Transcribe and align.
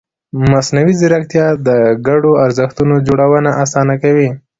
مصنوعي 0.51 0.93
ځیرکتیا 0.99 1.47
د 1.67 1.69
ګډو 2.07 2.31
ارزښتونو 2.45 2.95
جوړونه 3.07 3.49
اسانه 3.63 3.95
کوي. 4.03 4.29